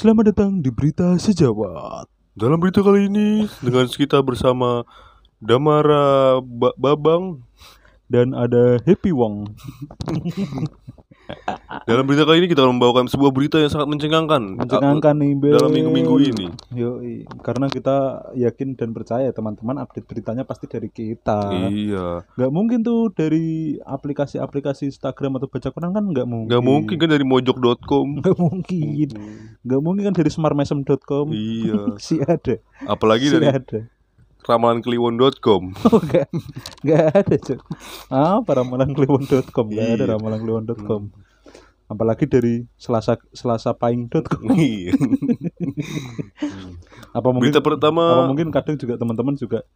[0.00, 2.08] Selamat datang di Berita Sejawat.
[2.32, 4.80] Dalam berita kali ini dengan kita bersama
[5.44, 7.44] Damara Ba- Babang.
[8.08, 9.52] Dan ada Happy Wong.
[11.84, 14.58] Dalam berita kali ini kita akan membawakan sebuah berita yang sangat mencengangkan.
[14.58, 15.54] Mencengangkan nih, Bel.
[15.54, 16.46] Dalam minggu-minggu ini.
[16.72, 17.14] Yoi.
[17.40, 17.96] Karena kita
[18.34, 21.50] yakin dan percaya teman-teman update beritanya pasti dari kita.
[21.66, 22.22] Iya.
[22.24, 26.50] Gak mungkin tuh dari aplikasi-aplikasi Instagram atau baca Quran kan nggak mungkin.
[26.50, 28.06] Gak mungkin kan dari mojok.com.
[28.20, 29.08] Nggak mungkin.
[29.62, 31.26] Nggak mungkin kan dari smartmesem.com.
[31.30, 31.74] Iya.
[32.02, 32.54] si ada.
[32.84, 33.80] Apalagi Si dari ada.
[34.40, 35.62] ramalankliwon.com.
[35.92, 36.28] Oh, nggak
[36.80, 37.60] nggak ada cok.
[38.08, 40.12] Apa ramalan.kliwon.com nggak ada Iya.
[40.16, 41.02] ramalan.kliwon.com.
[41.90, 44.46] Apalagi dari selasa selasapaing.com.
[44.54, 44.94] Iya.
[47.10, 49.66] Apa mungkin Berita pertama apa mungkin kadang juga teman-teman juga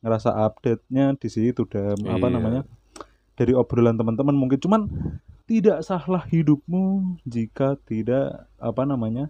[0.00, 2.32] ngerasa update-nya di situ dan apa Iya.
[2.32, 2.60] namanya
[3.34, 4.80] dari obrolan teman-teman mungkin cuman
[5.44, 9.28] tidak salah hidupmu jika tidak apa namanya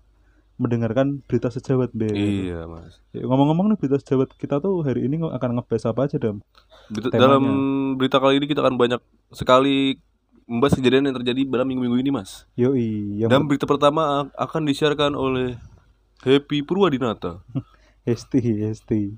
[0.59, 2.11] mendengarkan berita sejawat Bel.
[2.11, 2.99] Iya, Mas.
[3.11, 6.43] Ya, Ngomong-ngomong nih berita sejawat kita tuh hari ini akan ngebahas apa aja Dam?
[6.91, 7.43] Berita- dalam
[7.95, 8.99] berita kali ini kita akan banyak
[9.31, 10.03] sekali
[10.49, 12.49] membahas kejadian yang terjadi dalam minggu-minggu ini, Mas.
[12.57, 15.61] Yoi, yang Dan berita pertama akan disiarkan oleh
[16.25, 17.45] Happy Purwadinata.
[18.09, 19.13] Hesti, Hesti.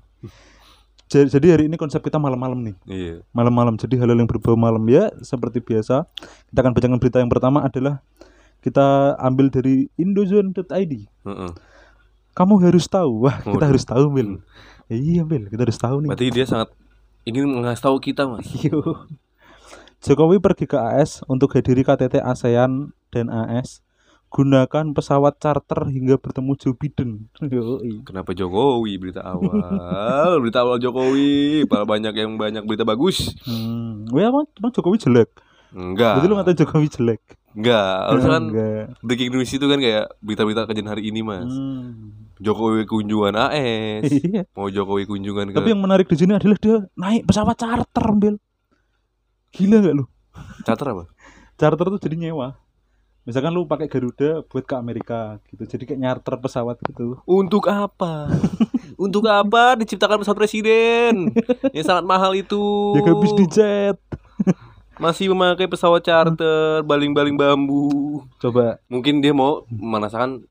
[1.11, 2.75] Jadi, hari ini konsep kita malam-malam nih.
[2.87, 3.15] Iya.
[3.31, 3.79] Malam-malam.
[3.79, 6.07] Jadi hal-hal yang berbau malam ya seperti biasa.
[6.51, 8.03] Kita akan bacakan berita yang pertama adalah
[8.59, 10.93] kita ambil dari indozone.id.
[11.07, 11.51] Heeh.
[12.31, 13.27] Kamu harus tahu.
[13.27, 14.39] Wah, kita harus tahu, Bel.
[14.87, 15.51] Iya, Bel.
[15.51, 16.09] Kita harus tahu nih.
[16.15, 16.71] Berarti dia sangat
[17.27, 18.47] ingin mengasih tahu kita, Mas.
[18.67, 18.79] Yo.
[20.01, 23.85] Jokowi pergi ke AS untuk hadiri KTT ASEAN dan AS.
[24.31, 27.29] Gunakan pesawat charter hingga bertemu Joe Biden.
[27.37, 28.01] Yoi.
[28.01, 29.61] Kenapa Jokowi berita awal?
[30.41, 33.29] berita awal Jokowi, banyak yang banyak berita bagus.
[33.45, 34.09] Hmm.
[34.09, 35.29] Wah, emang, emang Jokowi jelek.
[35.75, 36.17] Enggak.
[36.17, 37.21] Berarti lu ngatain Jokowi jelek.
[37.53, 37.95] Enggak.
[38.07, 38.45] Harusnya kan
[39.03, 41.51] breaking news itu kan kayak berita-berita kejadian hari ini, Mas.
[41.51, 42.31] Hmm.
[42.41, 44.09] Jokowi kunjungan AS.
[44.25, 44.49] Iya.
[44.57, 48.41] Mau Jokowi kunjungan ke Tapi yang menarik di sini adalah dia naik pesawat charter, Bel.
[49.51, 50.05] Gila nggak lu?
[50.63, 51.03] charter apa?
[51.59, 52.55] Charter tuh jadi nyewa.
[53.21, 55.61] Misalkan lu pakai Garuda buat ke Amerika gitu.
[55.67, 57.21] Jadi kayak nyarter pesawat gitu.
[57.29, 58.33] Untuk apa?
[59.05, 61.29] Untuk apa diciptakan pesawat presiden
[61.69, 62.97] yang sangat mahal itu?
[62.97, 63.97] Ya habis di jet.
[65.01, 68.21] Masih memakai pesawat charter, baling-baling bambu.
[68.41, 70.45] Coba Mungkin dia mau merasakan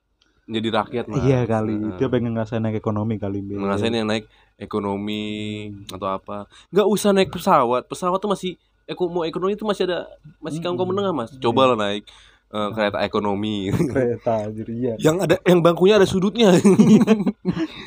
[0.50, 1.22] menjadi rakyat, Mas.
[1.22, 1.78] iya kali.
[1.78, 4.26] Nah, Dia pengen ngerasain naik ekonomi kali, ngerasain yang naik
[4.58, 6.50] ekonomi atau apa.
[6.74, 7.86] Nggak usah naik pesawat.
[7.86, 8.58] Pesawat tuh masih
[8.90, 10.10] eko mau ekonomi itu masih ada
[10.42, 11.30] masih kaum kaum menengah, Mas.
[11.38, 12.10] Coba lah naik
[12.50, 13.70] eh, kereta ekonomi.
[13.94, 14.94] Kereta jadi iya.
[14.98, 16.50] yang ada yang bangkunya ada sudutnya.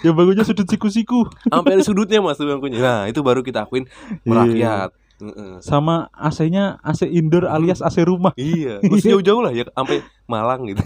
[0.04, 1.24] Ya bagunya sudut siku-siku.
[1.48, 2.76] Sampai ada sudutnya, Mas, tuh bangkunya.
[2.84, 3.88] Nah, itu baru kita akuin
[4.28, 4.92] merakyat.
[5.24, 5.64] Heeh.
[5.64, 8.36] Sama AC-nya AC indoor alias AC rumah.
[8.36, 10.84] Iya, terus jauh-jauh lah ya sampai Malang gitu.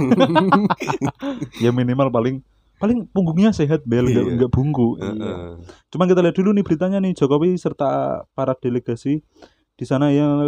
[1.57, 2.45] Ya minimal paling
[2.77, 4.33] paling punggungnya sehat Bel, nggak Iya.
[4.37, 5.01] nggak bungku.
[5.01, 5.09] Iya.
[5.17, 5.49] Heeh.
[5.89, 9.25] Cuman kita lihat dulu nih beritanya nih Jokowi serta para delegasi
[9.77, 10.41] di sana yang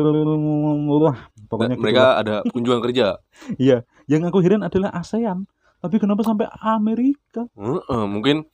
[0.90, 2.14] wah pokoknya gitu mereka lah.
[2.20, 3.22] ada kunjungan kerja.
[3.56, 5.46] iya yang aku heran adalah ASEAN
[5.80, 8.50] tapi kenapa sampai Amerika Heeh, mungkin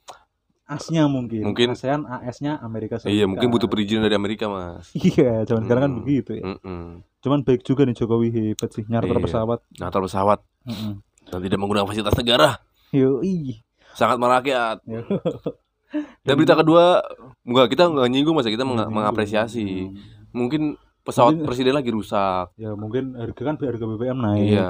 [0.64, 4.90] ASnya mungkin Mungkin- ASEAN AS-nya Amerika Serikat iya mungkin butuh perizinan dari Amerika, Mas.
[4.92, 6.00] iya zaman sekarang kan Hmm.
[6.02, 6.84] begitu ya Heeh.
[7.20, 9.24] cuman baik juga nih Jokowi hebat sih nyarter Iya.
[9.24, 10.92] pesawat taruh pesawat Mm-mm.
[11.26, 12.48] dan tidak menggunakan fasilitas negara.
[12.90, 13.62] Yoi.
[13.92, 14.78] Sangat merakyat.
[16.20, 16.98] Dan berita kedua,
[17.42, 19.62] enggak kita enggak nyinggung Mas, ya, kita meng- mengapresiasi.
[19.86, 19.94] Hmm.
[20.36, 22.52] Mungkin pesawat Mungkin- presiden lagi rusak.
[22.54, 24.68] ya mungkin harga kan harga BBM naik Iya.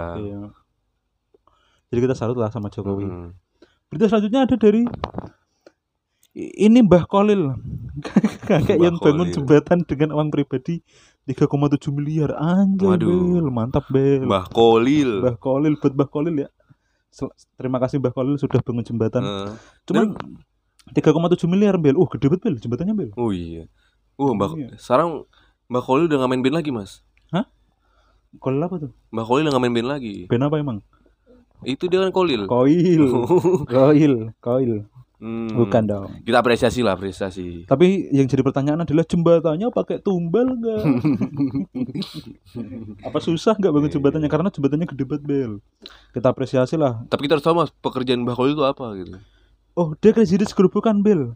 [1.87, 3.28] jadi kita salut lah sama Jokowi Heeh.
[3.87, 4.84] Berita selanjutnya ada dari
[6.37, 7.56] ini Mbah Kolil
[8.49, 9.34] kakek Mbah yang bangun Kolil.
[9.34, 10.84] jembatan dengan uang pribadi
[11.25, 11.49] 3,7
[11.91, 12.37] miliar
[12.77, 13.41] Waduh.
[13.41, 15.25] Bel mantap Bel Mbah Kolil.
[15.25, 16.48] Mbah Kolil buat Mbah Kolil ya
[17.56, 19.51] terima kasih Mbah Kolil sudah bangun jembatan Heeh.
[19.84, 20.07] cuman
[20.92, 21.09] 3,7
[21.47, 23.65] miliar Bel uh gede banget Bel jembatannya Bel Oh iya.
[24.15, 24.69] Uh, Mbak Iya.
[24.77, 25.24] sekarang
[25.66, 27.03] Mbak Kolil udah nggak main band lagi, Mas.
[28.36, 30.15] Kolil apa tuh Mbak Kolil udah nggak main band lagi.
[30.27, 30.78] band apa emang
[31.63, 32.45] Itu dia kan Kolil.
[32.45, 33.04] Koil
[33.72, 34.74] Koil Koil
[35.16, 35.48] Hmm.
[35.48, 37.65] bukan dong Kita apresiasi lah, apresiasi.
[37.65, 40.83] tapi yang jadi pertanyaan adalah jembatannya pakai tumbal nggak
[43.03, 45.53] apa susah nggak bangun jembatannya karena jembatannya gede banget Bel
[46.12, 49.16] kita apresiasi lah Tapi kita harus tahu Mas, pekerjaan Mbak Kolil itu apa gitu.
[49.72, 51.33] oh dia Crazy Rich gerobokan Bel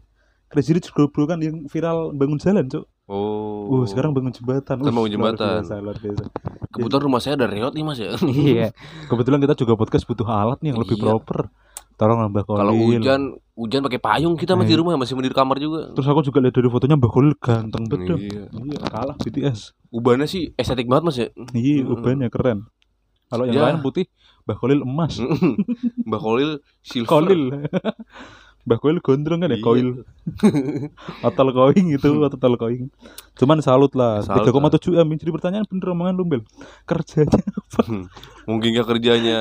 [0.51, 3.67] Crazy Rich gerobokan yang viral bangun jalan cok Oh.
[3.69, 5.59] oh sekarang bangun jembatan Sekarang bangun jembatan.
[5.61, 6.23] biasa, luar biasa.
[6.71, 8.15] kebetulan rumah saya ada reot nih Mas ya.
[8.47, 8.67] iya
[9.05, 11.03] kebetulan kita juga podcast butuh alat nih yang lebih Iya.
[11.05, 11.51] proper
[11.93, 13.21] tolong lah Mbak Kolil Kalau hujan,
[13.53, 14.79] hujan pakai payung kita masih di Iya.
[14.79, 15.91] rumah, masih di kamar juga.
[15.91, 18.43] terus aku juga lihat dari fotonya Mbak Kolil ganteng betul Iya.
[18.49, 19.59] iya kalah BTS
[19.89, 21.27] Ubannya sih estetik banget Mas ya.
[21.53, 21.91] iya Hmm.
[21.93, 22.59] ubannya keren
[23.27, 23.63] kalau yang Ya.
[23.65, 24.07] lain putih
[24.41, 25.19] Mbah Kolil emas.
[26.07, 26.51] Mbak Kolil
[26.81, 27.11] silver.
[27.11, 27.43] Kolil.
[28.61, 29.65] Mbah Kolil gondrong kan ya, Iya.
[29.65, 29.89] koil.
[31.25, 32.93] Hotel koing itu, hotel koing.
[33.33, 34.21] Cuman salut lah.
[34.21, 35.09] Salut 3,7 M.
[35.11, 36.41] Jadi pertanyaan bener omongan lu, Bel.
[36.85, 37.81] Kerjanya apa?
[38.45, 39.39] Mungkin gak kerjanya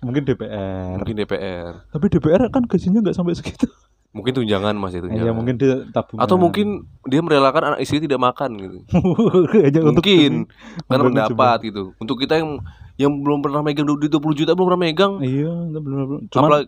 [0.00, 1.00] Mungkin DPR.
[1.00, 1.72] mungkin DPR.
[1.88, 3.68] Tapi DPR kan gajinya nggak sampai segitu.
[4.08, 5.04] Mungkin tunjangan Mas itu.
[5.06, 6.24] Iya, mungkin dia tabungan.
[6.24, 8.78] Atau mungkin dia merelakan anak istri tidak makan gitu.
[9.64, 10.48] Hanya untuk Mungkin
[10.84, 11.82] karena Membangun mendapat gitu.
[11.96, 12.60] Untuk kita yang
[12.98, 15.12] yang belum pernah megang duit 20 juta belum pernah megang.
[15.20, 16.20] Iya, bener bener.
[16.28, 16.66] Cuman Apalagi,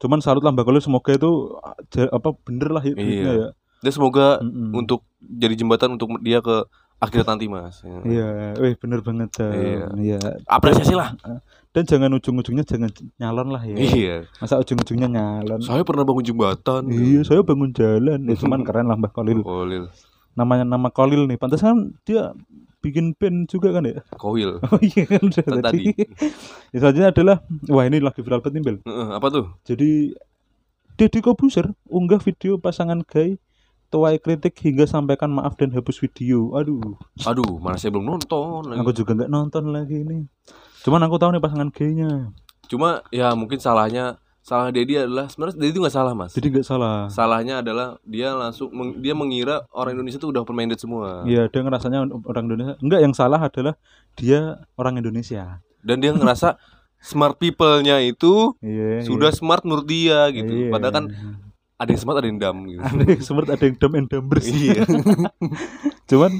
[0.00, 1.76] cuman salut lah Mbak semoga itu ah,
[2.10, 3.32] apa bener lah ya Iya.
[3.36, 3.48] ya.
[3.84, 4.72] dan semoga Mm-mm.
[4.74, 6.64] untuk jadi jembatan untuk dia ke
[7.00, 7.80] akhirat nanti Mas.
[7.80, 7.98] Ya.
[8.04, 8.28] Iya,
[8.60, 9.56] weh bener banget Jam.
[9.56, 9.86] Iya.
[9.96, 10.18] Iya.
[10.44, 11.16] Apresiasi lah.
[11.72, 13.76] Dan jangan ujung-ujungnya jangan nyalon lah ya.
[13.80, 14.16] Iya.
[14.36, 15.64] Masa ujung-ujungnya nyalon?
[15.64, 16.92] Saya pernah bangun jembatan.
[16.92, 18.20] Iya, saya bangun jalan.
[18.28, 19.40] Ya cuman keren lah Mbak Kolil.
[19.40, 19.88] Kolil.
[20.36, 21.40] Namanya nama Kolil nih.
[21.40, 22.36] Pantas kan dia
[22.80, 24.00] bikin band juga kan ya?
[24.22, 24.60] Koil.
[24.60, 25.62] Oh iya kan udah tadi.
[25.62, 25.84] tadi.
[26.72, 27.36] ya selanjutnya adalah
[27.68, 28.76] wah ini lagi viral banget nih Bel.
[28.84, 29.46] Heeh, apa tuh?
[29.64, 30.16] Jadi
[30.96, 33.40] Deddy Kobuser unggah video pasangan gay
[33.90, 36.54] tuai kritik hingga sampaikan maaf dan hapus video.
[36.54, 36.94] Aduh,
[37.26, 38.70] Aduh, mana saya belum nonton.
[38.70, 38.78] lagi.
[38.78, 40.18] aku juga nggak nonton lagi ini.
[40.86, 42.30] Cuman aku tahu nih pasangan gaynya.
[42.70, 46.32] Cuma ya mungkin salahnya salah Dedi adalah sebenarnya Dedi itu nggak salah mas.
[46.32, 47.06] Jadi nggak salah.
[47.08, 51.22] Salahnya adalah dia langsung meng- dia mengira orang Indonesia itu udah permained semua.
[51.24, 52.74] Iya, dia ngerasanya orang Indonesia.
[52.80, 53.74] Enggak, yang salah adalah
[54.14, 55.60] dia orang Indonesia.
[55.80, 56.56] Dan dia ngerasa
[57.00, 59.04] smart people-nya itu Iya.
[59.04, 60.50] sudah smart menurut dia gitu.
[60.50, 60.70] Iya.
[60.72, 61.04] Padahal kan
[61.76, 62.80] ada yang smart ada yang dumb gitu.
[62.84, 64.44] ada yang smart, ada yang dumb and dumbers.
[64.44, 64.84] iya.
[66.10, 66.32] cuman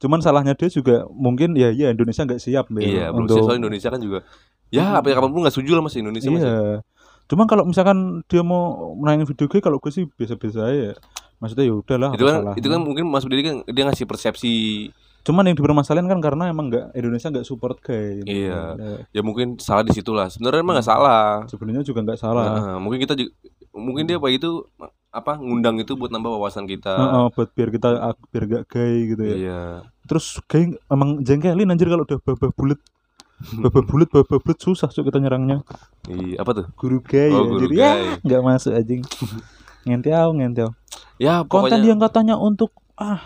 [0.00, 3.92] cuman salahnya dia juga mungkin ya ya Indonesia nggak siap iya, belum untuk soal Indonesia
[3.92, 4.24] kan juga
[4.72, 6.40] ya apa ya kapan pun nggak setuju lah mas Indonesia mas.
[7.30, 8.62] Cuman kalau misalkan dia mau
[8.92, 10.90] menayangin video gue kalau gue sih biasa-biasa aja
[11.38, 12.58] maksudnya ya udahlah Itu kan salahnya.
[12.58, 14.54] itu kan mungkin Mas Dedi kan dia ngasih persepsi
[15.20, 18.74] cuman yang dipermasalahin kan karena emang nggak Indonesia nggak support gay Iya.
[18.74, 20.26] Nah, ya mungkin salah di situ lah.
[20.26, 21.44] Sebenarnya emang nggak salah.
[21.46, 23.30] sebenarnya juga nggak salah Heeh, mungkin kita juga,
[23.70, 24.64] mungkin dia apa itu
[25.10, 26.92] apa ngundang itu buat nambah wawasan kita.
[26.94, 27.88] Heeh, buat biar kita
[28.26, 29.60] biar gak gay gitu ya Iya.
[30.02, 32.80] terus gay emang jengkelin anjir kalau udah babah bulat
[33.40, 35.64] babah bulat babah bulat susah cuk kita nyerangnya
[36.04, 36.66] Iya, apa tuh?
[36.76, 39.00] guru gay Oh, anjir guru ya nggak masuk anjing
[39.86, 40.70] ngentiau ngentiau
[41.16, 43.20] Ya, konten pokoknya yang katanya untuk ah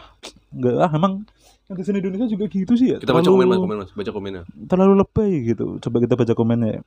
[0.50, 1.22] nggak ah emang
[1.64, 4.42] netizen Indonesia juga gitu sih ya kita baca komen Mas, komen Mas, baca komennya.
[4.66, 6.82] terlalu lebay gitu coba kita baca komennya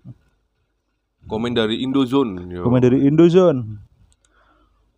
[1.27, 2.47] Komen dari Indozone.
[2.47, 2.63] Yo.
[2.63, 3.83] komen dari Indozone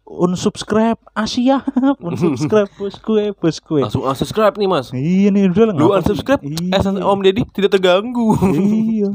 [0.09, 1.61] unsubscribe Asia
[2.01, 3.77] unsubscribe bosku bosku.
[3.77, 4.89] Langsung unsubscribe nih, Mas.
[4.89, 6.73] iya nih udah lah Lu unsubscribe, iya.
[6.75, 8.33] eh Om Deddy tidak terganggu.
[8.49, 9.13] iya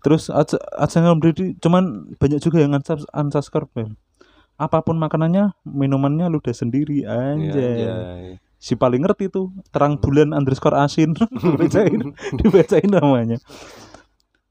[0.00, 3.86] terus ads AdSense Deddy cuman banyak juga yang unsubs- unsubscribe ya.
[4.56, 8.30] apa pun makanannya minumannya lu udah sendiri anjay Iya, anjay.
[8.56, 11.10] si paling ngerti tuh terang bulan underscore asin
[11.42, 13.42] dibacain dibacain namanya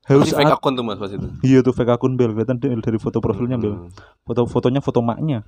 [0.06, 1.28] Masih fake akun tuh Mas pas itu.
[1.42, 3.90] iya tuh fake akun Bel kelihatan dari, dari foto profilnya Bel Hmm.
[4.22, 5.42] foto fotonya foto maknya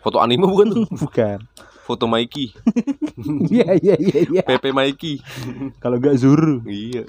[0.00, 0.84] Foto anime bukan tuh?
[1.04, 1.40] bukan
[1.84, 2.48] Foto Mikey,
[3.52, 5.20] iya iya iya iya Pepe Mikey.
[5.80, 7.04] kalau enggak Zuru iya.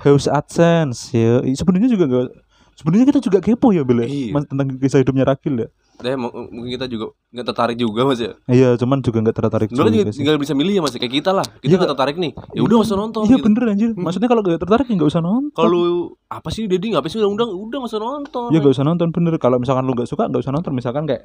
[0.00, 2.28] haus adsense ya sebenarnya juga enggak
[2.74, 4.06] sebenarnya kita juga kepo ya Bel ya?
[4.06, 4.30] Iya.
[4.30, 8.34] Mas, tentang kisah hidupnya Rakil ya Deh, mungkin kita juga nggak tertarik juga Mas ya.
[8.46, 11.46] iya cuman juga enggak tertarik Sebenarnya juga tinggal bisa milih ya Mas, kayak kita lah.
[11.54, 11.76] Kita Iya.
[11.78, 12.32] nggak tertarik nih.
[12.50, 13.20] Ya udah nggak usah nonton.
[13.22, 13.44] iya gitu.
[13.44, 15.82] bener anjir maksudnya kalau enggak tertarik ya enggak usah nonton Kalau
[16.26, 17.50] apa sih Dedi ngapain sih undang-undang?
[17.52, 18.48] Udah nggak usah nonton.
[18.50, 19.34] Ya gak usah nonton bener.
[19.36, 20.72] Kalau misalkan lu gak suka gak usah nonton.
[20.72, 21.22] Misalkan kayak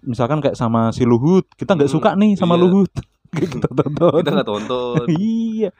[0.00, 2.62] misalkan kayak sama si Luhut, kita nggak Hmm, suka nih sama iya.
[2.62, 2.92] Luhut.
[3.36, 4.16] kita tonton.
[4.16, 5.04] Kita nggak tonton.
[5.20, 5.70] iya.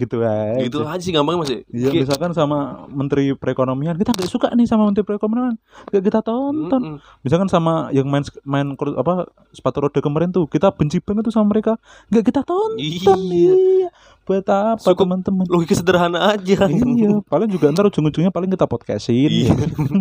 [0.00, 0.56] Gitu aja.
[0.64, 1.60] gitu aja sih gampang Mas ya.
[1.68, 5.60] Iya, Kayak- misalkan sama Menteri Perekonomian, kita nggak suka nih sama Menteri Perekonomian,
[5.92, 6.96] gak kita tonton.
[6.96, 7.20] Mm-mm.
[7.20, 11.52] Misalkan sama yang main main apa sepatu roda kemarin tuh, kita benci banget tuh sama
[11.52, 11.76] mereka,
[12.08, 12.80] nggak kita tonton.
[12.80, 13.12] Iya.
[13.20, 13.88] Iya.
[14.24, 15.42] Buat apa teman-teman?
[15.50, 16.64] Logika sederhana aja.
[16.70, 19.26] iya, paling juga ntar ujung-ujungnya paling kita podcastin.
[19.26, 19.52] Iya.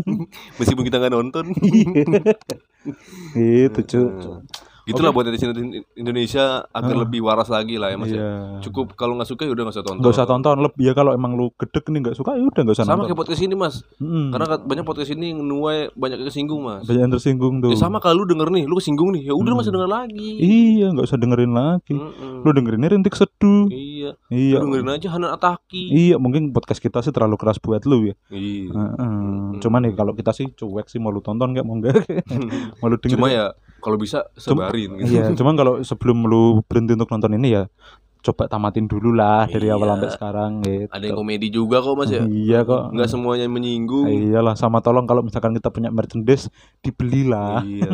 [0.61, 1.49] Meskipun kita nggak nonton.
[3.35, 3.81] Itu
[4.89, 4.97] cu.
[4.97, 5.53] Gitulah buat netizen
[5.93, 7.01] Indonesia agar Heeh.
[7.03, 8.17] lebih waras lagi lah ya Mas ya.
[8.17, 8.31] Iya.
[8.61, 10.01] Cukup kalau nggak suka ya udah nggak usah tonton.
[10.01, 12.75] Nggak usah tonton lebih ya kalau emang lu gedek nih nggak suka ya udah nggak
[12.75, 13.07] usah Sama nonton.
[13.07, 13.75] kayak podcast ini Mas.
[13.97, 14.25] Mm-mm.
[14.29, 16.83] Karena banyak podcast ini nuai banyak yang kesinggung Mas.
[16.83, 17.69] banyak yang tersinggung tuh.
[17.69, 19.59] Ya sama kalau lu denger nih, lu kesinggung nih, ya udah Hmm.
[19.59, 20.29] masih denger lagi.
[20.39, 21.93] Iya nggak usah dengerin lagi.
[21.93, 22.41] Mm-mm.
[22.41, 23.69] Lu dengerinnya rintik seduh.
[23.69, 24.17] Iya.
[24.27, 24.57] Iya.
[24.57, 25.83] Lu dengerin aja Hanan Ataki.
[25.89, 28.15] Iya mungkin podcast kita sih terlalu keras buat lu ya.
[28.29, 28.71] Iya.
[28.71, 29.59] Heeh.
[29.59, 31.99] Cuman ya kalau kita sih cuek sih mau lu tonton nggak mau enggak.
[32.79, 33.13] mau lu dengerin.
[33.15, 35.11] Cuma ya kalau bisa sebarin gitu.
[35.11, 37.65] Iya, cuman kalau sebelum lu berhenti untuk nonton ini ya
[38.19, 39.93] coba tamatin dulu lah dari awal Iya.
[39.95, 40.91] sampai sekarang gitu.
[40.91, 42.19] Ada yang komedi juga kok Mas ya.
[42.21, 42.91] Iya kok.
[42.91, 44.11] Enggak semuanya menyinggung.
[44.11, 46.51] Iyalah sama tolong kalau misalkan kita punya merchandise
[46.83, 47.63] dibelilah.
[47.63, 47.87] Iya.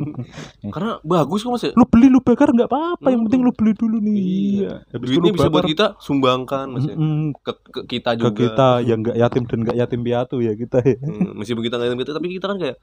[0.72, 1.72] Karena bagus kok Mas ya.
[1.74, 3.26] Lu beli lu bakar nggak apa-apa, yang Mm.
[3.28, 4.16] penting lu beli dulu nih.
[4.56, 4.72] Iya.
[4.88, 6.94] Habis itu Duitnya lu bisa buat kita sumbangkan Mas ya.
[6.94, 8.32] mm-mm, Ke, ke kita ke juga.
[8.38, 10.96] kita yang nggak yatim dan nggak yatim piatu ya kita ya.
[10.98, 12.76] Hmm, meskipun kita nggak kita tapi kita kan kayak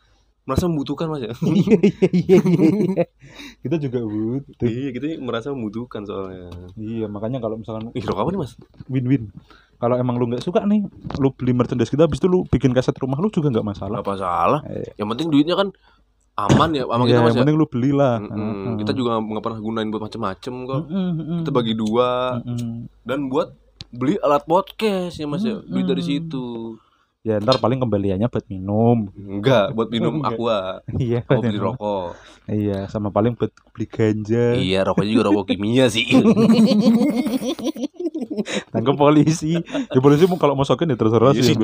[0.45, 1.33] merasa membutuhkan Mas ya.
[1.49, 1.77] Iya
[2.13, 3.03] iya iya.
[3.59, 4.65] Kita juga butuh.
[4.65, 6.53] iya, kita merasa membutuhkan soalnya.
[6.77, 8.53] Iya, makanya kalau misalkan Ih, apa nih Mas?
[8.85, 9.33] win-win.
[9.75, 10.85] Kalau emang lu nggak suka nih,
[11.19, 13.99] lu beli merchandise kita habis itu lu bikin kaset rumah lu juga nggak masalah.
[13.99, 14.61] Apa salah?
[14.69, 15.67] Eh, Yang penting duitnya kan
[16.35, 17.41] aman ya sama kita Mas yang ya.
[17.43, 18.15] penting lu belilah.
[18.19, 18.35] Mm-mm.
[18.35, 18.73] Heeh.
[18.85, 20.81] Kita juga nggak pernah gunain buat macem-macem kok.
[20.87, 21.37] Mm-mm.
[21.43, 22.39] Kita bagi dua
[23.01, 23.49] dan buat
[23.89, 25.59] beli alat podcast ya Mas ya.
[25.59, 26.75] Duit dari situ.
[27.25, 29.10] Ya ntar paling kembaliannya buat minum.
[29.17, 30.86] Enggak, buat minum aqua.
[30.94, 31.25] Iya.
[31.25, 32.13] Kau beli rokok.
[32.46, 34.53] Iya, sama paling buat beli ganja.
[34.53, 36.05] Iya, rokoknya juga rokok kimia sih.
[38.70, 39.58] Tangkap polisi.
[39.89, 41.58] Ya polisi mau kalau masukin ya terserah Iya sih.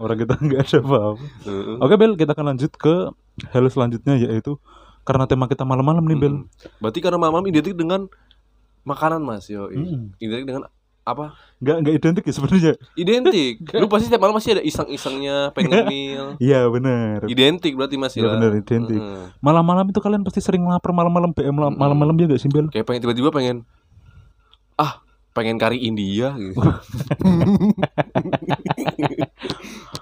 [0.00, 1.20] Orang kita nggak ada apa-apa.
[1.44, 1.76] Heeh.
[1.84, 3.12] Oke Bel, kita akan lanjut ke
[3.52, 4.56] hal selanjutnya yaitu
[5.04, 6.34] karena tema kita malam-malam nih Bel.
[6.80, 8.08] Berarti karena malam identik dengan
[8.88, 9.68] makanan Mas, yo.
[9.68, 10.16] Mm.
[10.16, 10.64] Identik dengan
[11.04, 11.36] apa?
[11.60, 12.72] Nggak nggak identik ya sebenarnya.
[12.94, 13.54] Identik.
[13.80, 16.24] Lu pasti setiap malam masih ada iseng-isengnya pengen ngemil.
[16.36, 17.18] Iya benar.
[17.24, 18.32] Identik berarti Mas Iya ya.
[18.32, 18.96] benar identik.
[18.98, 19.24] Heeh.
[19.38, 22.68] Malam-malam itu kalian pasti sering lapar malam-malam malam- malam-malam ya gak sih Bel?
[22.68, 23.68] Kayak pengen tiba-tiba pengen
[24.74, 26.58] ah, pengen kari India gitu.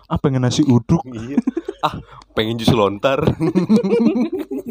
[0.07, 1.01] Ah pengen nasi uduk.
[1.09, 1.41] Iya.
[1.81, 1.97] Ah,
[2.37, 3.17] pengen jus lontar.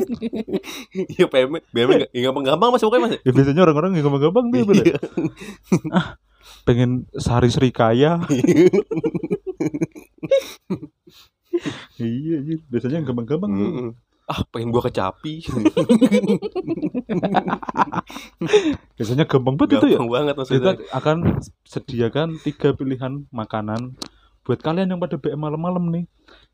[1.16, 3.14] Iya, PM, PM enggak gampang-gampang Mas pokoknya Mas.
[3.24, 4.82] Ya biasanya orang-orang yang gampang-gampang tuh Bel.
[4.84, 4.98] Iya.
[6.68, 8.22] Pengen sari serikaya.
[12.02, 12.58] iya, iya.
[12.70, 13.68] biasanya yang gampang-gampang tuh.
[13.68, 13.90] Mm-mm.
[14.32, 15.44] Ah, pengen gua kecapi.
[18.96, 20.00] Biasanya gampang banget itu ya.
[20.00, 20.74] Gampang banget Kita maksudnya.
[20.96, 21.18] akan
[21.68, 24.00] sediakan tiga pilihan makanan
[24.48, 26.06] buat kalian yang pada BM malam-malam nih.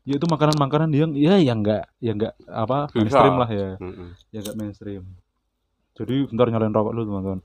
[0.08, 2.96] Yaitu makanan-makanan yang ya yang enggak yang enggak apa Bisa.
[2.98, 3.68] mainstream lah ya.
[3.76, 4.08] Mm-mm.
[4.32, 5.02] Yang enggak mainstream.
[5.92, 7.40] Jadi bentar nyalain rokok dulu teman-teman.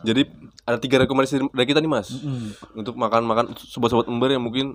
[0.00, 0.22] Jadi
[0.62, 2.56] ada tiga rekomendasi dari kita nih Mas Mm-mm.
[2.74, 4.72] untuk makan-makan sobat-sobat ember yang mungkin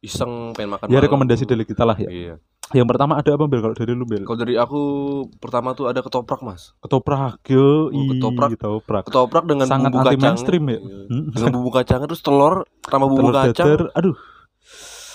[0.00, 0.86] iseng pengen makan.
[0.86, 1.04] Ya malam.
[1.04, 2.08] rekomendasi dari kita lah ya.
[2.08, 2.34] Iya.
[2.68, 4.22] Yang pertama ada apa Bel kalau dari lu Bel?
[4.22, 4.80] Kalau dari aku
[5.36, 6.76] pertama tuh ada ketoprak Mas.
[6.78, 8.48] Ketoprak yo, Oh, ketoprak.
[8.54, 9.02] ketoprak.
[9.08, 10.24] Ketoprak dengan Sangat bumbu anti kacang.
[10.30, 10.78] mainstream ya.
[10.78, 10.98] Iya.
[11.32, 14.16] Dengan bumbu kacang terus telur tambah bumbu Telur kacang dadar, aduh.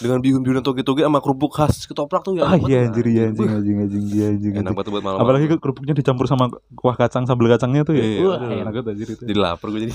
[0.03, 2.43] Dengan bihun-bihun toge-toge sama kerupuk khas ketoprak tuh ya.
[2.43, 4.51] Ah iya anjir iya anjing anjing anjing iya anjing.
[4.53, 4.75] Enak anjing.
[4.75, 5.19] banget buat malam.
[5.23, 8.03] Apalagi kerupuknya dicampur sama kuah kacang sambal kacangnya tuh ya.
[8.03, 9.23] Iya, Wah, enak banget anjir itu.
[9.23, 9.93] jadi lapar gue jadi.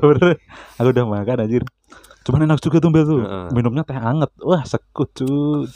[0.00, 0.40] Bener.
[0.80, 1.62] Aku udah makan anjir.
[2.24, 3.20] Cuman enak juga tuh Bel tuh.
[3.52, 4.32] Minumnya teh anget.
[4.40, 5.28] Wah, sekut cu.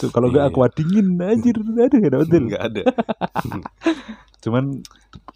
[0.08, 0.52] Kalau enggak Iya.
[0.56, 1.60] aqua dingin anjir.
[1.60, 2.40] Aduh, enak betul.
[2.48, 2.82] Enggak ada.
[4.48, 4.80] Cuman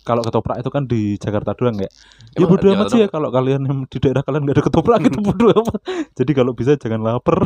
[0.09, 1.91] kalau ketoprak itu kan di Jakarta doang ya.
[2.33, 5.21] Ya bodo amat sih ya kalau kalian yang di daerah kalian nggak ada ketoprak itu
[5.29, 5.81] bodo amat.
[6.17, 7.45] Jadi kalau bisa jangan lapar.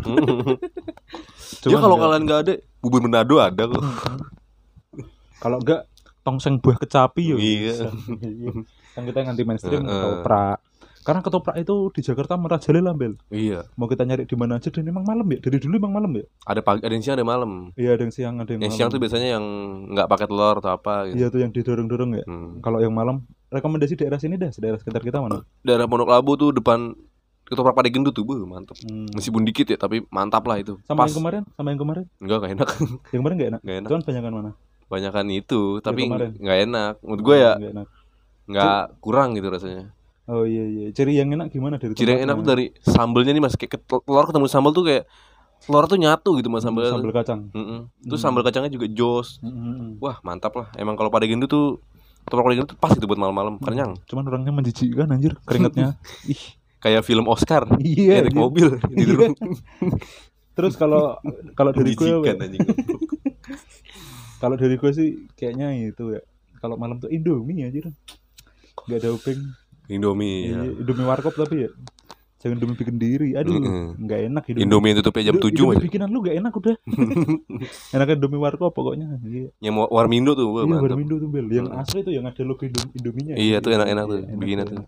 [1.67, 3.83] ya kalau ya, kalian nggak ada, bubur Manado ada kok.
[5.43, 5.91] kalau enggak
[6.23, 7.37] tongseng buah kecapi yo.
[7.37, 7.91] Iya.
[8.95, 10.63] kan kita yang anti mainstream ketoprak.
[11.07, 13.15] Karena ketoprak itu di Jakarta merajalela Bel.
[13.31, 13.71] Iya.
[13.79, 15.39] Mau kita nyari di mana aja dan emang malam ya.
[15.39, 16.27] Dari dulu emang malam ya.
[16.43, 17.51] Ada pagi, ada yang siang, ada yang malam.
[17.79, 18.79] Iya, ada yang siang, ada yang Yang malam.
[18.83, 19.45] siang tuh biasanya yang
[19.95, 21.15] nggak pakai telur atau apa gitu.
[21.15, 22.25] Iya tuh yang didorong-dorong ya.
[22.27, 22.59] Hmm.
[22.59, 23.23] Kalau yang malam
[23.55, 25.47] rekomendasi daerah sini dah, daerah sekitar kita mana?
[25.63, 26.99] Daerah Pondok Labu tuh depan
[27.47, 28.75] ketoprak pada gendut tuh, buh, mantep.
[28.83, 29.07] Hmm.
[29.15, 30.83] Meskipun dikit ya, tapi mantap lah itu.
[30.83, 31.15] Sama Pas.
[31.15, 32.05] yang kemarin, sama yang kemarin.
[32.19, 32.69] Enggak, gak enak.
[33.15, 33.61] Yang kemarin enggak enak.
[33.63, 33.89] Gak enak.
[33.95, 34.51] Cuman banyakan mana?
[34.87, 36.93] Banyakan itu, tapi nggak enak.
[37.07, 37.89] Menurut gue ya Nggak enak.
[38.47, 39.95] nggak kurang gitu rasanya.
[40.27, 40.87] Oh iya iya.
[40.91, 44.25] Ciri yang enak gimana dari Ciri yang enak tuh dari sambelnya nih mas, kayak telur
[44.27, 45.07] ketemu sambal tuh kayak
[45.63, 46.91] telur tuh nyatu gitu mas sambal.
[46.91, 47.47] sambal kacang.
[47.55, 47.87] Mm-mm.
[48.03, 48.27] Terus Hmm.
[48.35, 49.39] sambal kacangnya juga jos.
[49.41, 50.03] Mm-mm.
[50.03, 50.67] Wah mantap lah.
[50.75, 51.79] Emang kalau pada gendut tuh
[52.27, 53.63] ketoprak pada gendut tuh pas itu buat malam-malam.
[53.63, 53.95] Kenyang.
[54.05, 55.95] Cuman orangnya menjijikkan anjir keringatnya.
[56.35, 56.43] Ih.
[56.83, 57.63] Kayak film Oscar.
[57.79, 58.27] Iya.
[58.27, 58.43] Naik anjir.
[58.43, 59.31] mobil di Iya.
[60.59, 61.23] Terus kalau
[61.55, 62.09] kalau dari gue
[64.43, 66.23] kalau dari gue sih kayaknya itu ya.
[66.59, 67.87] Kalau malam tuh Indomie anjir.
[68.87, 69.41] Enggak ada uping.
[69.89, 70.37] Indomie.
[70.47, 70.63] ya.
[70.63, 71.71] Iya, Indomie warkop tapi ya.
[72.37, 73.29] Jangan Indomie bikin diri.
[73.33, 73.87] Aduh, Mm-mm.
[73.99, 74.63] enggak enak Indomie.
[74.63, 75.83] Indomie tutupnya jam 7 Indomie mas.
[75.83, 76.77] bikinan lu gak enak udah.
[77.97, 79.07] enak Indomie warkop pokoknya.
[79.21, 79.49] Iya.
[79.59, 80.79] Yang Warmindo tuh, wah, Iya.
[80.79, 81.47] Warmindo tuh Bel.
[81.49, 81.81] Yang Mm.
[81.81, 83.35] asli tuh yang ada logo Indom Indominya.
[83.35, 84.79] Iya, tuh enak-enak tuh, enak bikinan tuh.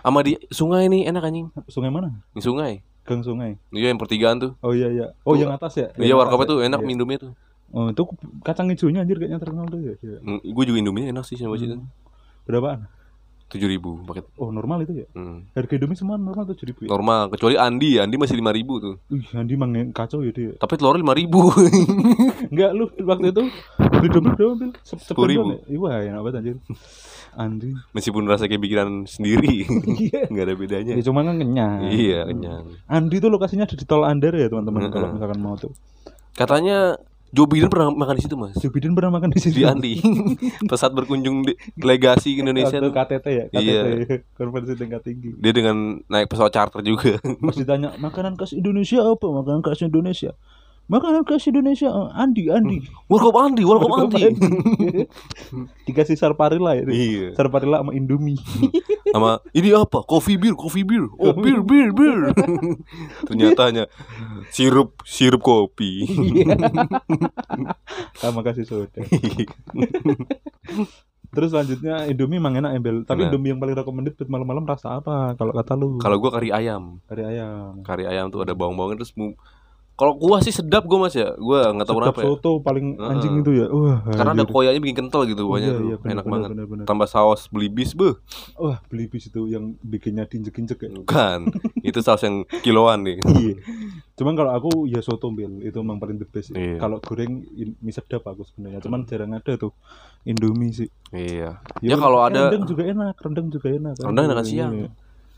[0.00, 1.46] Sama di sungai nih enak anjing.
[1.68, 2.08] Sungai mana?
[2.30, 2.80] Di sungai.
[3.04, 3.60] Gang Sungai.
[3.68, 4.56] Iya yang pertigaan tuh.
[4.58, 5.06] Oh iya iya.
[5.22, 5.92] Oh Tuh, yang atas ya?
[5.94, 6.64] Iya Yang warkop atas itu ya?
[6.66, 6.88] enak Iya.
[6.88, 7.32] Indomie tuh.
[7.68, 8.02] Oh itu
[8.40, 9.92] kacang hijaunya anjir kayaknya terkenal tuh ya.
[10.00, 10.16] Iya.
[10.40, 11.52] Gue juga Indomie enak sih sama.
[11.54, 11.84] Hmm.
[12.48, 12.88] Berapaan?
[13.54, 14.26] Tujuh ribu paket.
[14.34, 15.06] Oh normal itu ya?
[15.12, 15.46] Hmm.
[15.50, 16.88] Harga Indomie semua normal tujuh ribu ya?
[16.90, 17.30] Normal.
[17.30, 18.94] Kecuali Andi, Andi masih lima ribu tuh.
[19.06, 20.52] Wih, Andi mang kacau ya dia.
[20.54, 21.54] Tapi telur lima ribu.
[22.50, 23.42] Enggak lu waktu itu
[23.78, 25.48] beli Indomie berapa bil Se- Sepuluh ribu.
[25.62, 26.18] sebulan ya?
[26.18, 26.56] Banget anjir
[27.34, 29.66] Anjing Meskipun rasa kayak bikinan sendiri
[30.02, 30.26] Iya.
[30.26, 30.92] nggak ada bedanya.
[30.94, 32.62] Ya cuman kan kenyang Iya kenyang.
[32.86, 34.92] Andi tuh lokasinya ada di tol Andar ya teman-teman Heeh.
[34.92, 35.74] kalau misalkan mau tuh
[36.32, 36.98] Katanya
[37.34, 38.54] Joe Biden pernah makan di situ mas.
[38.54, 39.98] Joe Biden pernah makan di situ Di Andi.
[40.70, 42.94] Pesat berkunjung di delegasi ke Indonesia Waktu.
[42.94, 43.80] KTT ya KTT Iya.
[44.32, 47.18] konferensi tingkat tinggi Dia dengan naik pesawat charter juga.
[47.18, 50.30] pas ditanya makanan khas Indonesia apa makanan khas Indonesia
[50.84, 54.36] makanan khas Indonesia eh, Andi Andi welcome Andi, welcome Andi.
[55.84, 57.26] dikasih sarparilla ya Iya.
[57.32, 58.36] sarparilla sama Indomie
[59.08, 60.02] Sama ini apa?
[60.02, 61.06] Coffee beer, coffee beer.
[61.14, 62.34] Oh, beer, beer, beer.
[63.30, 63.84] Ternyata hanya
[64.50, 66.02] sirup, sirup kopi.
[66.02, 66.58] Iya.
[68.20, 68.90] sama kasih soda
[71.30, 73.30] terus selanjutnya Indomie emang enak embel tapi Enak.
[73.30, 76.98] Indomie yang paling recommended buat malam-malam rasa apa kalau kata lu Kalau gua kari ayam.
[77.06, 79.14] kari ayam Kari ayam tuh ada bawang-bawangnya terus
[79.94, 81.32] kalau kuah sih sedap gua Mas ya.
[81.34, 82.26] Gua nggak tahu kenapa ya.
[82.28, 83.10] soto paling Heeh.
[83.10, 85.84] anjing itu ya wah Karena ada koyanya bikin kental gitu kuahnya Iya, tuh.
[85.84, 86.48] iya, bener, Enak bener, banget.
[86.50, 86.84] bener, bener.
[86.84, 88.18] Tambah saus belibis, beuh.
[88.56, 91.38] wah beli bis itu yang bikinnya diinjek-injek ya Bukan.
[91.84, 93.22] itu saus yang kiloan nih.
[93.34, 93.54] iya
[94.14, 96.78] cuman kalau aku ya soto bil itu emang paling the best Iya.
[96.78, 99.74] kalau goreng mie sedap aku sebenarnya cuman jarang ada tuh
[100.22, 101.58] Indomie sih Iya.
[101.80, 104.06] Ya udah, kalau ada rendang juga enak rendang juga enak kan.
[104.08, 104.42] Rendang Iya.
[104.44, 104.72] siang.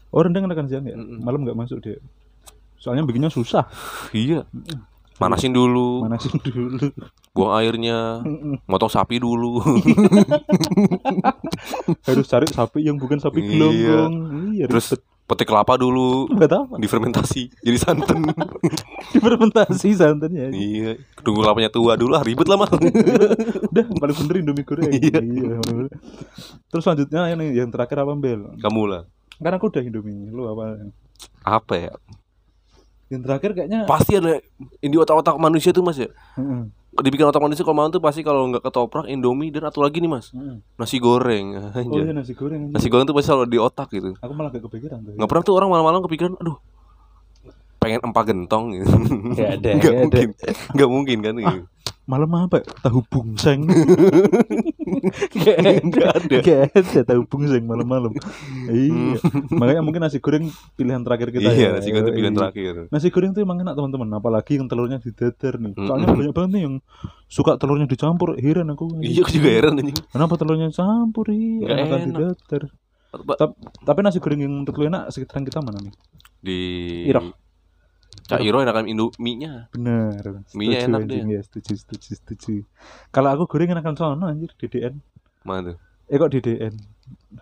[0.07, 1.21] oh rendang enakan siang ya Mm-mm.
[1.21, 1.97] malam nggak masuk dia
[2.77, 3.65] soalnya bikinnya susah
[4.11, 4.43] iya.
[5.17, 6.93] Manasin dulu, manasin dulu
[7.33, 8.21] buang airnya,
[8.65, 9.59] motong sapi dulu.
[12.05, 13.49] harus cari sapi yang bukan sapi Iya.
[13.49, 14.13] gelonggong
[14.53, 15.03] iya Terus ribet.
[15.27, 18.31] petik kelapa dulu, tahu difermentasi jadi santan.
[19.11, 20.91] difermentasi santannya iya.
[21.19, 22.69] Tunggu kelapanya tua dulu, ah ribet lah mas.
[22.71, 25.19] udah paling bener Indomie goreng Iya.
[25.19, 25.87] bener-bener.
[26.69, 29.03] terus selanjutnya ini yang terakhir apa Bel Kamu lah.
[29.39, 30.77] kan aku udah Indomie lu apa
[31.43, 31.93] Apa ya?
[33.07, 34.43] Yang terakhir kayaknya Pasti ada
[34.83, 36.11] di otak-otak manusia tuh mas ya.
[36.39, 40.01] Heeh, Dibikin otak manusia kalau malam tuh pasti kalau nggak ketoprak, indomie dan atau lagi
[40.01, 40.65] nih mas, heeh.
[40.81, 41.53] nasi goreng.
[41.53, 42.73] oh iya nasi goreng.
[42.73, 44.17] Nasi goreng tuh pasti selalu di otak gitu.
[44.17, 46.57] aku malah gak kepikiran tuh Nggak pernah tuh orang malam-malam kepikiran, aduh,
[47.87, 48.91] pengen empah gentong gitu.
[49.33, 50.03] Nggak ada, nggak ada.
[50.03, 50.29] mungkin,
[50.75, 51.35] nggak mungkin kan?
[51.37, 51.63] gitu.
[52.07, 53.67] malam apa tahu bungseng
[55.83, 56.37] Nggak ada.
[56.39, 58.15] Gak ada tahu bungseng malam-malam
[58.69, 59.19] iya
[59.51, 62.41] makanya mungkin nasi goreng pilihan terakhir kita Iya, ya nasi goreng itu pilihan Iya.
[62.41, 62.75] terakhir.
[62.91, 65.73] Nasi goreng tuh emang enak teman-teman, apalagi yang telurnya didadar nih.
[65.77, 66.19] Soalnya Mm-mm.
[66.21, 66.75] banyak banget nih yang
[67.27, 68.37] suka telurnya dicampur.
[68.37, 68.85] Heran aku.
[69.01, 69.97] Iya, aku juga heran anjing.
[70.07, 71.27] Kenapa telurnya campur?
[71.29, 71.99] Iya, enak.
[72.07, 72.63] didadar.
[73.17, 75.95] Ba- Ta- Tapi nasi goreng yang menurut lu enak sekitaran kita mana nih?
[76.39, 76.59] Di
[77.09, 77.35] Irok.
[78.25, 79.69] Cak Iro enakan Indomie-nya.
[79.71, 80.43] Bener.
[80.51, 81.29] Mie-nya enak anjing.
[81.29, 82.55] Ya, setuju, setuju, setuju.
[83.11, 84.99] Kalau aku goreng enakan sono anjir, DDN.
[85.45, 85.77] Mana tuh?
[86.07, 86.75] Eh kok DDN?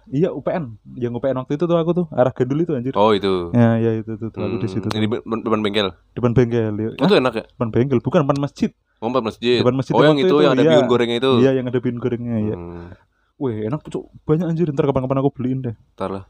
[0.08, 2.92] Iya UPN, yang UPN waktu itu tuh aku tuh arah gandul itu anjir.
[2.96, 3.48] Oh, itu.
[3.52, 4.86] Ya, ya itu tuh, tuh aku di Hmm, situ.
[4.88, 4.96] tuh.
[4.96, 5.06] Ini
[5.40, 5.88] depan bengkel.
[6.12, 6.72] Depan bengkel.
[6.74, 6.88] Ya.
[6.96, 7.44] Oh, itu enak ya?
[7.48, 8.70] depan bengkel, bukan depan masjid.
[9.00, 9.56] Oh, depan masjid.
[9.60, 10.70] Depan masjid Oh, yang itu, itu, yang ada iya.
[10.76, 11.30] bihun gorengnya itu.
[11.40, 12.56] Iya, yang ada bihun gorengnya ya.
[12.56, 12.88] Hmm,
[13.34, 14.04] Wih, enak cuk.
[14.24, 15.74] Banyak anjir, ntar kapan-kapan aku beliin deh.
[15.96, 16.24] ntar lah.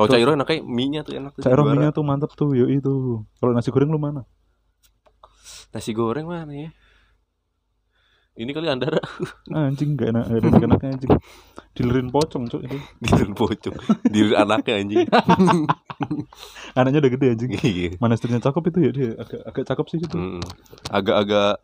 [0.00, 1.42] Kalau Terus- Cak Iro enaknya mie-nya tuh enak tuh.
[1.44, 1.76] Cairan juara.
[1.76, 3.20] minyak tuh mantep tuh, yo itu.
[3.36, 4.24] Kalau nasi goreng lu mana?
[5.76, 6.72] Nasi goreng mana ya?
[8.40, 8.96] Ini kali Andara
[9.52, 11.12] Anjing gak enak, gak enak enaknya anjing.
[11.76, 12.78] Dilerin pocong cuk itu.
[13.04, 13.76] dirin pocong,
[14.08, 15.04] dirin anaknya anjing.
[16.80, 17.50] Anaknya udah gede anjing.
[17.60, 17.88] Iya.
[18.00, 20.16] Mana istrinya cakep itu ya dia, agak agak cakep sih itu.
[20.16, 20.40] Mm.
[20.88, 21.60] Agak-agak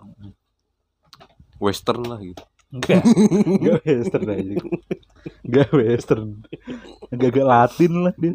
[1.57, 2.44] western lah gitu.
[2.68, 3.01] Enggak.
[3.49, 4.61] Enggak western anjing.
[5.42, 6.42] Enggak western.
[7.08, 8.32] Agak-agak Latin lah dia.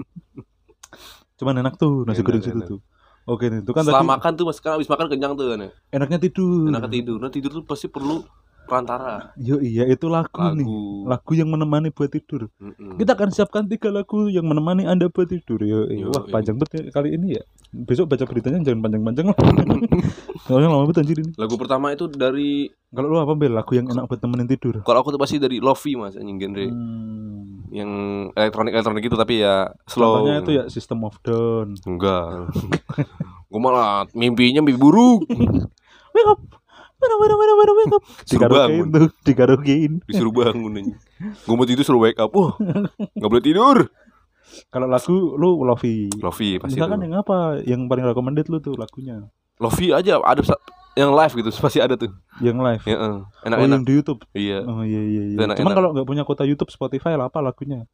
[1.38, 2.70] Cuman enak tuh nasi Enak, goreng situ enak.
[2.70, 2.80] tuh.
[3.24, 5.60] Oke nih, itu kan Setelah tadi makan tuh mas, kan abis makan kenyang tuh kan
[5.62, 5.70] ya.
[5.94, 6.70] enaknya tidur.
[6.70, 7.18] Enak tidur.
[7.22, 8.26] Nah tidur tuh pasti perlu
[8.64, 9.34] perantara.
[9.36, 10.64] Yo iya itu lagu, nih.
[10.64, 10.80] Lagu.
[11.06, 12.48] Lagu yang menemani buat tidur.
[12.58, 12.96] Mm-mm.
[12.96, 15.60] Kita akan siapkan tiga lagu yang menemani Anda buat tidur.
[15.62, 16.32] Yo, Yo, wah iya.
[16.32, 17.44] panjang banget kali ini ya.
[17.72, 19.38] Besok baca beritanya jangan panjang-panjang lah.
[20.46, 21.32] Soalnya lama banget anjir ini.
[21.36, 24.84] Lagu pertama itu dari Kalau lu apa bel lagu yang enak buat temenin tidur?
[24.84, 27.64] kalau aku tuh pasti dari Lofi mas anjing genre Hmm.
[27.72, 27.92] yang
[28.36, 30.20] elektronik elektronik gitu tapi ya slow.
[30.20, 31.80] Contohnya itu ya System of Down.
[31.88, 32.52] Enggak.
[33.48, 35.24] Gue malah mimpinya mimpi buruk.
[36.14, 36.40] Wake up.
[37.02, 38.04] Mana mana mana mana wake up.
[38.24, 38.88] Suruh Dikaraokein bangun.
[38.94, 39.94] tuh, dikaraokein.
[40.06, 40.98] Disuruh bangun anjing.
[41.50, 42.30] Gue mau tidur suruh wake up.
[42.32, 42.54] Wah,
[43.18, 43.78] nggak boleh tidur.
[44.70, 46.12] Kalau lagu lu Lofi.
[46.22, 46.86] Lofi pasti tuh.
[46.86, 49.26] yang apa yang paling recommended lu tuh lagunya?
[49.58, 50.42] Lofi aja ada
[50.92, 52.12] yang live gitu pasti ada tuh.
[52.44, 52.84] Yang live.
[52.84, 53.00] Ya, eh.
[53.00, 53.72] oh, enak-enak.
[53.80, 54.22] yang di YouTube.
[54.36, 54.60] Iya.
[54.68, 55.38] Oh iya iya iya.
[55.40, 55.58] Enak-enak.
[55.58, 57.88] Cuman kalau nggak punya kota YouTube, Spotify lah apa lagunya?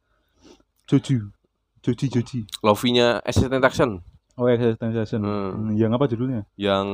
[0.90, 1.22] Joji.
[1.78, 2.38] Joji Joji.
[2.60, 4.02] Lofi-nya Assistant Action
[4.38, 5.18] Oh, Existentiation.
[5.18, 5.50] Hmm.
[5.50, 6.40] Hmm, Yang apa judulnya?
[6.54, 6.86] yang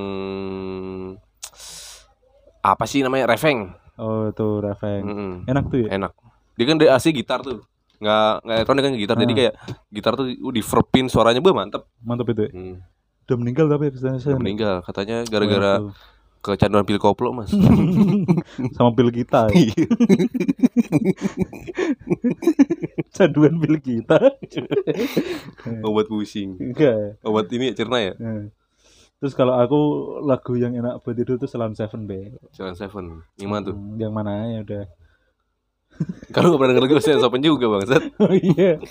[2.65, 3.77] apa sih namanya Refeng.
[3.95, 5.05] Oh, itu Rafeng.
[5.05, 5.33] Mm-mm.
[5.47, 5.89] Enak tuh ya.
[5.95, 6.13] Enak.
[6.57, 7.61] Dia kan asli gitar tuh.
[8.01, 9.17] Nggak nggak elektronik kan gitar.
[9.17, 9.37] Jadi Ah.
[9.37, 9.55] kayak
[9.93, 11.85] gitar tuh uh, di verpin suaranya bah mantep.
[12.01, 12.49] Mantap itu.
[12.49, 12.51] Ya.
[12.51, 12.77] Hmm.
[13.25, 14.29] Udah meninggal tapi Existentiation.
[14.33, 15.93] Udah meninggal katanya gara-gara Oh,
[16.45, 17.49] kecanduan pil koplo mas
[18.77, 19.65] sama pil kita ya.
[19.65, 19.87] Iya.
[23.17, 24.19] canduan pil kita
[25.81, 27.09] obat pusing enggak ya?
[27.25, 28.53] obat ini ya, cerna ya Nah.
[29.25, 29.81] Terus kalau aku
[30.21, 33.97] lagu yang enak buat tidur tuh Selam Seven B Jalan Seven yang mana tuh Hmm,
[33.97, 34.85] yang mana ya udah
[36.35, 38.83] kalau nggak pernah denger lagu saya sopan juga bang Set oh iya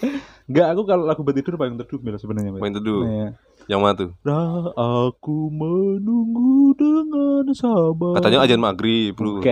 [0.47, 3.27] enggak aku kalau lagu buat tidur paling teduh Bel, sebenarnya main teduh Iya.
[3.67, 9.51] yang mana tuh Dah aku menunggu dengan sabar katanya ajan maghrib lu Oke.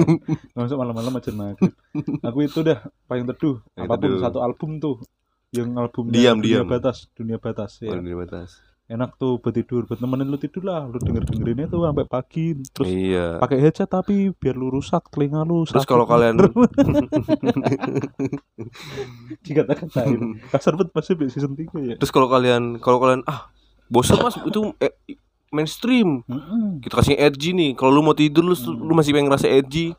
[0.52, 1.72] Nggak masuk malam-malam aja maghrib.
[2.20, 3.58] Aku itu dah paling teduh.
[3.74, 4.20] Yang Apa pun teduh.
[4.20, 4.96] satu album tuh.
[5.50, 6.68] Yang album Diam, dunia diam.
[6.68, 7.90] batas, dunia batas ya.
[7.90, 10.82] Oh, di batas Enak tuh buat tidur, buat nemenin lu tidur lah.
[10.82, 12.58] Lu denger dengerinnya tuh sampai pagi.
[12.74, 15.62] Terus iya pakai headset tapi biar lu rusak telinga lu.
[15.62, 16.42] terus kalau kalian
[19.44, 21.94] dikata-katain kasar banget masih di season 3 ya.
[21.96, 23.48] terus kalau kalian kalau kalian ah
[23.88, 24.92] bosan mas itu eh,
[25.50, 26.82] mainstream Mm-mm.
[26.84, 29.94] kita kasih edgy nih kalau lu mau tidur lu, lu masih pengen ngerasa edgy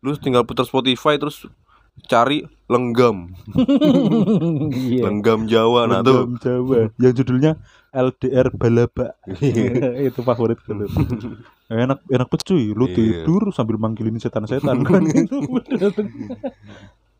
[0.00, 1.44] lu tinggal putar Spotify terus
[2.04, 3.30] cari lenggam
[4.74, 5.06] Iya.
[5.06, 7.52] lenggam Jawa nah tuh Lenggam Jawa yang judulnya
[7.94, 9.14] LDR Balaba.
[10.10, 10.74] Itu favorit gue
[11.70, 12.74] enak enak banget cuy.
[12.74, 13.24] Lu Iya.
[13.24, 15.02] tidur sambil manggilin setan-setan kan?
[15.06, 15.38] Itu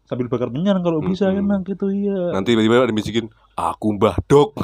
[0.04, 1.48] sambil bakar menyan kalau bisa Mm-mm.
[1.48, 2.36] enak gitu iya.
[2.36, 4.52] Nanti tiba-tiba ada bisikin aku Mbah Dok.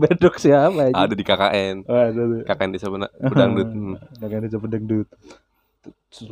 [0.00, 1.04] Bedok siapa aja?
[1.04, 2.40] Ada di KKN oh, ada tuh.
[2.48, 3.98] KKN desa Hmm.
[4.22, 5.10] Jangan aja pedangdut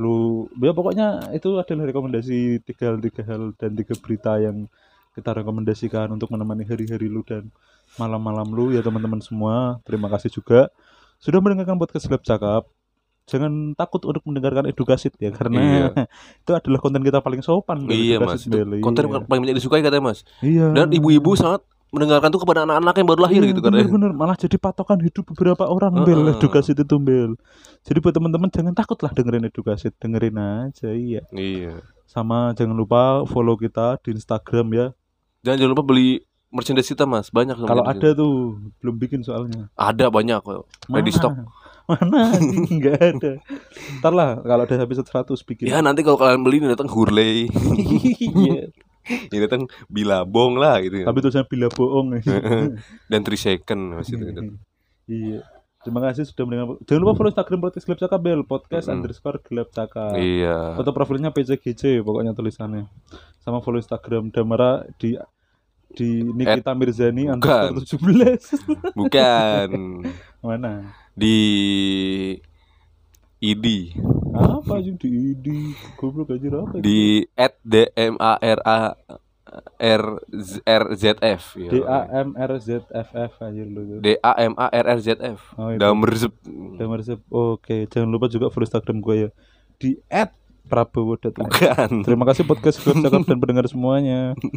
[0.00, 4.66] lu ya pokoknya itu adalah rekomendasi tiga hal tiga hal dan tiga berita yang
[5.14, 7.48] kita rekomendasikan untuk menemani hari-hari lu dan
[7.94, 9.79] malam-malam lu ya teman-teman semua.
[9.83, 10.68] Terima kasih juga
[11.16, 12.66] sudah mendengarkan podcast Lab Cakap.
[13.24, 15.88] Jangan takut untuk mendengarkan edukasi ya karena
[16.44, 18.44] itu adalah konten kita paling sopan iya mas.
[18.44, 19.24] Itu konten Iya.
[19.24, 20.27] paling banyak disukai katanya mas.
[20.42, 20.74] Iya.
[20.77, 23.87] Dan ibu-ibu sangat mendengarkan tuh kepada anak-anak yang baru lahir Iya, gitu katanya.
[23.87, 26.20] bener-bener malah jadi patokan hidup beberapa orang bel.
[26.20, 26.37] Heeh.
[26.37, 27.38] edukasi itu bel.
[27.81, 29.88] Jadi buat teman-teman jangan takut lah dengerin edukasi.
[29.94, 31.22] Dengerin aja iya.
[31.31, 31.81] Iya.
[32.05, 34.87] Sama jangan lupa follow kita di Instagram ya
[35.44, 37.28] jangan jangan lupa beli merchandise kita mas.
[37.28, 39.68] Banyak kalau ada tuh belum bikin soalnya.
[39.76, 40.64] Ada banyak kok.
[40.88, 41.37] Ready stock.
[41.85, 42.33] mana?
[42.80, 43.33] Nggak ada.
[44.00, 45.68] Ntar lah kalau ada episode 100 bikin.
[45.68, 47.52] Ya nanti kalau kalian beli ini datang Hurley
[48.24, 48.72] Iya.
[49.28, 52.16] ini datang Bilabong lah gitu tapi tulisannya bila bohong
[53.12, 54.24] dan 3 second mas itu
[55.04, 55.44] iya.
[55.85, 56.80] Terima kasih sudah mendengar.
[56.88, 58.40] Jangan lupa follow Instagram podcast gelap cakap bel.
[58.48, 59.04] Podcast Mm-mm.
[59.04, 60.16] underscore gelap cakap.
[60.16, 60.80] Iya.
[60.80, 62.88] Foto profilnya PCGC pokoknya tulisannya
[63.44, 65.20] sama follow Instagram Damara di
[65.92, 67.76] di Nikita Mirzani bukan.
[67.76, 69.68] underscore 17 bukan.
[70.40, 70.72] Mana?
[71.12, 71.37] Di
[73.44, 73.66] ID
[74.35, 78.78] apa aja di di goblok aja apa di at d m a r a
[79.78, 80.02] r
[80.33, 84.33] Z- r z f D A M R Z F F aja lu d a
[84.42, 85.54] m a r r z f.
[85.54, 85.78] Oh, itu.
[85.78, 86.33] Damerzep
[86.80, 87.20] Damar Zep.
[87.30, 89.30] Oke, jangan lupa juga follow Instagram gue ya.
[89.78, 89.90] Di
[90.68, 91.35] @prabowo.net.
[91.37, 94.33] bukan Terima kasih podcast Cakap dan pendengar semuanya.